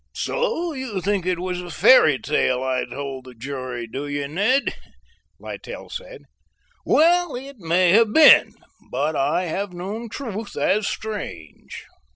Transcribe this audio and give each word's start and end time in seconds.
"So 0.15 0.73
you 0.73 0.99
think 0.99 1.27
it 1.27 1.37
was 1.37 1.61
a 1.61 1.69
fairy 1.69 2.17
tale 2.17 2.63
I 2.63 2.85
told 2.85 3.25
the 3.25 3.35
jury, 3.35 3.85
do 3.85 4.07
you, 4.07 4.27
Ned?" 4.27 4.73
Littell 5.37 5.89
said. 5.91 6.23
"Well, 6.83 7.35
it 7.35 7.57
may 7.59 7.91
have 7.91 8.11
been, 8.11 8.53
but 8.89 9.15
I 9.15 9.43
have 9.43 9.73
known 9.73 10.09
truth 10.09 10.57
as 10.57 10.87
strange." 10.87 11.85